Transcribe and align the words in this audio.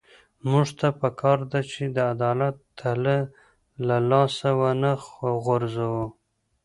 موږ 0.49 0.67
ته 0.79 0.87
پکار 1.01 1.39
ده 1.51 1.59
چې 1.71 1.83
د 1.95 1.97
عدالت 2.13 2.55
تله 2.79 3.17
له 3.87 3.97
لاسه 4.11 4.49
ونه 4.59 4.91
غورځوو. 5.43 6.05